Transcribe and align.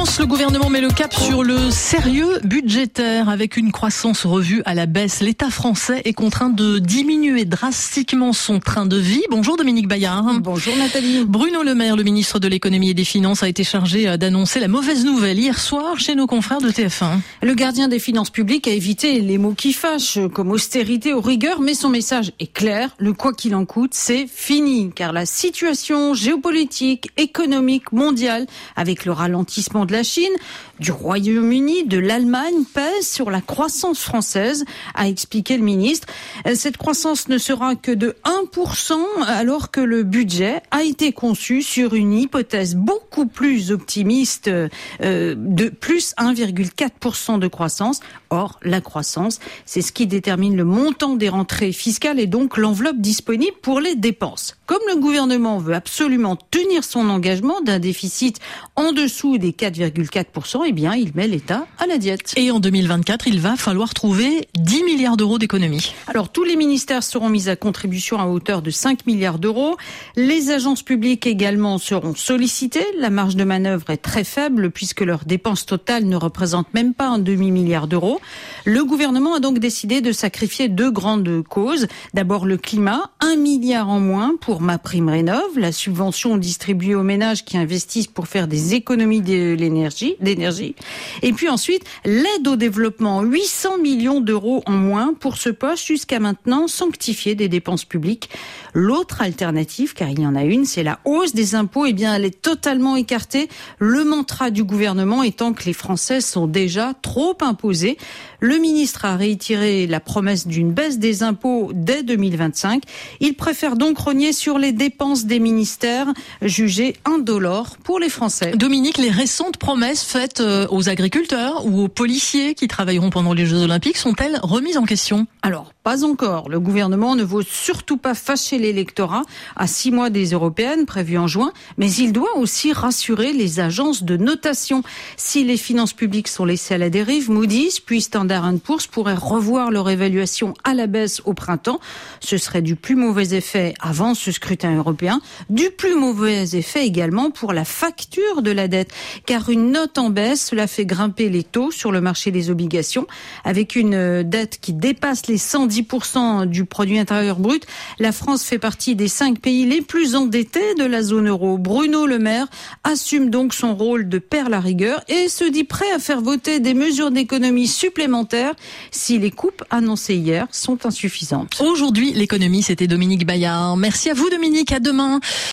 France, 0.00 0.18
le 0.18 0.24
gouvernement 0.24 0.70
met 0.70 0.80
le 0.80 0.88
cap 0.88 1.12
sur 1.12 1.42
le 1.42 1.70
sérieux 1.70 2.40
budgétaire 2.42 3.28
avec 3.28 3.58
une 3.58 3.70
croissance 3.70 4.24
revue 4.24 4.62
à 4.64 4.72
la 4.72 4.86
baisse. 4.86 5.20
L'État 5.20 5.50
français 5.50 6.00
est 6.06 6.14
contraint 6.14 6.48
de 6.48 6.78
diminuer 6.78 7.44
drastiquement 7.44 8.32
son 8.32 8.60
train 8.60 8.86
de 8.86 8.96
vie. 8.96 9.22
Bonjour 9.30 9.58
Dominique 9.58 9.88
Bayard. 9.88 10.40
Bonjour 10.40 10.74
Nathalie. 10.78 11.26
Bruno 11.26 11.62
Le 11.62 11.74
Maire, 11.74 11.96
le 11.96 12.02
ministre 12.02 12.38
de 12.38 12.48
l'économie 12.48 12.88
et 12.88 12.94
des 12.94 13.04
finances, 13.04 13.42
a 13.42 13.48
été 13.48 13.62
chargé 13.62 14.16
d'annoncer 14.16 14.58
la 14.58 14.68
mauvaise 14.68 15.04
nouvelle 15.04 15.38
hier 15.38 15.58
soir 15.58 15.98
chez 15.98 16.14
nos 16.14 16.26
confrères 16.26 16.62
de 16.62 16.70
TF1. 16.70 17.18
Le 17.42 17.52
gardien 17.52 17.88
des 17.88 17.98
finances 17.98 18.30
publiques 18.30 18.68
a 18.68 18.72
évité 18.72 19.20
les 19.20 19.36
mots 19.36 19.54
qui 19.54 19.74
fâchent 19.74 20.18
comme 20.32 20.50
austérité 20.50 21.12
ou 21.12 21.20
rigueur, 21.20 21.60
mais 21.60 21.74
son 21.74 21.90
message 21.90 22.32
est 22.40 22.50
clair. 22.50 22.88
Le 22.96 23.12
quoi 23.12 23.34
qu'il 23.34 23.54
en 23.54 23.66
coûte, 23.66 23.92
c'est 23.92 24.26
fini 24.26 24.92
car 24.94 25.12
la 25.12 25.26
situation 25.26 26.14
géopolitique, 26.14 27.10
économique, 27.18 27.92
mondiale 27.92 28.46
avec 28.76 29.04
le 29.04 29.12
ralentissement 29.12 29.84
de 29.84 29.89
la 29.90 30.02
Chine, 30.02 30.32
du 30.78 30.92
Royaume-Uni, 30.92 31.84
de 31.84 31.98
l'Allemagne 31.98 32.64
pèse 32.72 33.06
sur 33.06 33.30
la 33.30 33.40
croissance 33.40 34.00
française, 34.00 34.64
a 34.94 35.08
expliqué 35.08 35.56
le 35.56 35.62
ministre. 35.62 36.08
Euh, 36.46 36.54
cette 36.54 36.78
croissance 36.78 37.28
ne 37.28 37.38
sera 37.38 37.76
que 37.76 37.92
de 37.92 38.16
1% 38.24 38.94
alors 39.26 39.70
que 39.70 39.80
le 39.80 40.02
budget 40.02 40.62
a 40.70 40.82
été 40.82 41.12
conçu 41.12 41.62
sur 41.62 41.94
une 41.94 42.14
hypothèse 42.14 42.74
beaucoup 42.74 43.26
plus 43.26 43.72
optimiste 43.72 44.48
euh, 44.48 44.68
de 45.00 45.68
plus 45.68 46.14
1,4% 46.16 47.38
de 47.38 47.48
croissance. 47.48 48.00
Or, 48.30 48.58
la 48.62 48.80
croissance, 48.80 49.40
c'est 49.66 49.82
ce 49.82 49.92
qui 49.92 50.06
détermine 50.06 50.56
le 50.56 50.64
montant 50.64 51.16
des 51.16 51.28
rentrées 51.28 51.72
fiscales 51.72 52.20
et 52.20 52.26
donc 52.26 52.56
l'enveloppe 52.56 52.98
disponible 52.98 53.56
pour 53.60 53.80
les 53.80 53.96
dépenses. 53.96 54.56
Comme 54.66 54.82
le 54.88 54.96
gouvernement 54.96 55.58
veut 55.58 55.74
absolument 55.74 56.36
tenir 56.36 56.84
son 56.84 57.10
engagement 57.10 57.60
d'un 57.60 57.80
déficit 57.80 58.38
en 58.76 58.92
dessous 58.92 59.38
des 59.38 59.52
4,4%, 59.88 60.62
eh 60.66 60.72
bien, 60.72 60.94
il 60.94 61.12
met 61.14 61.26
l'État 61.26 61.66
à 61.78 61.86
la 61.86 61.98
diète. 61.98 62.32
Et 62.36 62.50
en 62.50 62.60
2024, 62.60 63.26
il 63.26 63.40
va 63.40 63.56
falloir 63.56 63.94
trouver 63.94 64.48
10 64.54 64.84
milliards 64.84 65.16
d'euros 65.16 65.38
d'économies. 65.38 65.94
Alors, 66.06 66.30
tous 66.30 66.44
les 66.44 66.56
ministères 66.56 67.02
seront 67.02 67.28
mis 67.28 67.48
à 67.48 67.56
contribution 67.56 68.18
à 68.18 68.26
hauteur 68.26 68.62
de 68.62 68.70
5 68.70 69.06
milliards 69.06 69.38
d'euros. 69.38 69.76
Les 70.16 70.50
agences 70.50 70.82
publiques 70.82 71.26
également 71.26 71.78
seront 71.78 72.14
sollicitées. 72.14 72.86
La 72.98 73.10
marge 73.10 73.36
de 73.36 73.44
manœuvre 73.44 73.90
est 73.90 73.98
très 73.98 74.24
faible 74.24 74.70
puisque 74.70 75.00
leurs 75.00 75.24
dépenses 75.24 75.66
totales 75.66 76.04
ne 76.04 76.16
représentent 76.16 76.72
même 76.74 76.94
pas 76.94 77.08
un 77.08 77.18
demi-milliard 77.18 77.86
d'euros. 77.86 78.20
Le 78.64 78.84
gouvernement 78.84 79.34
a 79.34 79.40
donc 79.40 79.58
décidé 79.58 80.00
de 80.00 80.12
sacrifier 80.12 80.68
deux 80.68 80.90
grandes 80.90 81.42
causes. 81.48 81.86
D'abord, 82.14 82.46
le 82.46 82.56
climat, 82.56 83.10
un 83.20 83.36
milliard 83.36 83.88
en 83.88 84.00
moins 84.00 84.34
pour 84.40 84.60
ma 84.60 84.78
prime 84.78 85.08
rénov, 85.08 85.56
la 85.56 85.72
subvention 85.72 86.36
distribuée 86.36 86.94
aux 86.94 87.02
ménages 87.02 87.44
qui 87.44 87.56
investissent 87.56 88.06
pour 88.06 88.28
faire 88.28 88.48
des 88.48 88.74
économies 88.74 89.22
de 89.22 89.54
l'énergie, 89.70 90.16
d'énergie. 90.20 90.74
Et 91.22 91.32
puis 91.32 91.48
ensuite, 91.48 91.84
l'aide 92.04 92.46
au 92.46 92.56
développement, 92.56 93.22
800 93.22 93.78
millions 93.78 94.20
d'euros 94.20 94.62
en 94.66 94.72
moins 94.72 95.14
pour 95.18 95.36
ce 95.36 95.48
poste 95.48 95.86
jusqu'à 95.86 96.20
maintenant 96.20 96.68
sanctifié 96.68 97.34
des 97.34 97.48
dépenses 97.48 97.84
publiques. 97.84 98.30
L'autre 98.74 99.22
alternative, 99.22 99.94
car 99.94 100.08
il 100.08 100.20
y 100.20 100.26
en 100.26 100.36
a 100.36 100.44
une, 100.44 100.64
c'est 100.64 100.82
la 100.82 101.00
hausse 101.04 101.34
des 101.34 101.54
impôts. 101.54 101.86
Eh 101.86 101.92
bien, 101.92 102.14
elle 102.14 102.24
est 102.24 102.42
totalement 102.42 102.96
écartée. 102.96 103.48
Le 103.78 104.04
mantra 104.04 104.50
du 104.50 104.64
gouvernement 104.64 105.22
étant 105.22 105.52
que 105.52 105.64
les 105.64 105.72
Français 105.72 106.20
sont 106.20 106.46
déjà 106.46 106.94
trop 107.02 107.36
imposés. 107.40 107.96
Le 108.40 108.56
ministre 108.58 109.04
a 109.04 109.16
réitéré 109.16 109.86
la 109.86 110.00
promesse 110.00 110.46
d'une 110.46 110.72
baisse 110.72 110.98
des 110.98 111.22
impôts 111.22 111.70
dès 111.74 112.02
2025. 112.02 112.82
Il 113.20 113.34
préfère 113.34 113.76
donc 113.76 113.98
rogner 113.98 114.32
sur 114.32 114.58
les 114.58 114.72
dépenses 114.72 115.24
des 115.24 115.40
ministères 115.40 116.06
jugées 116.42 116.94
indolores 117.04 117.76
pour 117.82 117.98
les 117.98 118.08
Français. 118.08 118.52
Dominique, 118.52 118.98
les 118.98 119.10
récentes 119.10 119.58
promesses 119.60 120.02
faites 120.02 120.40
euh, 120.40 120.66
aux 120.70 120.88
agriculteurs 120.88 121.66
ou 121.66 121.82
aux 121.82 121.88
policiers 121.88 122.54
qui 122.54 122.66
travailleront 122.66 123.10
pendant 123.10 123.34
les 123.34 123.46
Jeux 123.46 123.62
Olympiques 123.62 123.98
sont-elles 123.98 124.40
remises 124.42 124.78
en 124.78 124.84
question? 124.84 125.28
Alors, 125.42 125.72
pas 125.84 126.02
encore. 126.04 126.48
Le 126.48 126.58
gouvernement 126.58 127.14
ne 127.14 127.22
veut 127.22 127.44
surtout 127.48 127.96
pas 127.96 128.14
fâcher 128.14 128.58
l'électorat 128.58 129.22
à 129.54 129.66
six 129.66 129.90
mois 129.90 130.10
des 130.10 130.30
européennes 130.30 130.86
prévues 130.86 131.18
en 131.18 131.26
juin, 131.26 131.52
mais 131.76 131.92
il 131.92 132.12
doit 132.12 132.36
aussi 132.36 132.72
rassurer 132.72 133.32
les 133.32 133.60
agences 133.60 134.02
de 134.02 134.16
notation. 134.16 134.82
Si 135.16 135.44
les 135.44 135.58
finances 135.58 135.92
publiques 135.92 136.28
sont 136.28 136.46
laissées 136.46 136.74
à 136.74 136.78
la 136.78 136.90
dérive, 136.90 137.30
Moody's 137.30 137.80
puis 137.80 138.00
Standard 138.00 138.50
Poor's 138.64 138.86
pourraient 138.86 139.14
revoir 139.14 139.70
leur 139.70 139.90
évaluation 139.90 140.54
à 140.64 140.72
la 140.72 140.86
baisse 140.86 141.20
au 141.26 141.34
printemps. 141.34 141.80
Ce 142.20 142.38
serait 142.38 142.62
du 142.62 142.76
plus 142.76 142.96
mauvais 142.96 143.34
effet 143.34 143.74
avant 143.80 144.14
ce 144.14 144.32
scrutin 144.32 144.74
européen, 144.74 145.20
du 145.50 145.70
plus 145.70 145.94
mauvais 145.94 146.56
effet 146.56 146.86
également 146.86 147.30
pour 147.30 147.52
la 147.52 147.66
facture 147.66 148.40
de 148.40 148.50
la 148.50 148.66
dette, 148.66 148.92
car 149.26 149.49
une 149.50 149.72
note 149.72 149.98
en 149.98 150.10
baisse, 150.10 150.48
cela 150.50 150.66
fait 150.66 150.86
grimper 150.86 151.28
les 151.28 151.42
taux 151.42 151.70
sur 151.70 151.92
le 151.92 152.00
marché 152.00 152.30
des 152.30 152.50
obligations, 152.50 153.06
avec 153.44 153.76
une 153.76 154.22
dette 154.22 154.58
qui 154.60 154.72
dépasse 154.72 155.26
les 155.26 155.38
100 155.38 155.70
10% 155.70 156.46
du 156.46 156.64
produit 156.64 156.98
intérieur 156.98 157.38
brut. 157.38 157.66
La 157.98 158.12
France 158.12 158.42
fait 158.42 158.58
partie 158.58 158.96
des 158.96 159.08
cinq 159.08 159.40
pays 159.40 159.66
les 159.66 159.80
plus 159.80 160.16
endettés 160.16 160.74
de 160.74 160.84
la 160.84 161.02
zone 161.02 161.28
euro. 161.28 161.58
Bruno 161.58 162.06
Le 162.06 162.18
Maire 162.18 162.46
assume 162.84 163.30
donc 163.30 163.54
son 163.54 163.74
rôle 163.74 164.08
de 164.08 164.18
père 164.18 164.48
la 164.48 164.60
rigueur 164.60 165.02
et 165.08 165.28
se 165.28 165.44
dit 165.44 165.64
prêt 165.64 165.90
à 165.94 165.98
faire 165.98 166.20
voter 166.20 166.60
des 166.60 166.74
mesures 166.74 167.10
d'économie 167.10 167.68
supplémentaires 167.68 168.54
si 168.90 169.18
les 169.18 169.30
coupes 169.30 169.62
annoncées 169.70 170.16
hier 170.16 170.46
sont 170.50 170.86
insuffisantes. 170.86 171.60
Aujourd'hui, 171.60 172.12
l'économie, 172.12 172.62
c'était 172.62 172.86
Dominique 172.86 173.26
Bayard. 173.26 173.76
Merci 173.76 174.10
à 174.10 174.14
vous 174.14 174.28
Dominique, 174.30 174.72
à 174.72 174.80
demain. 174.80 175.20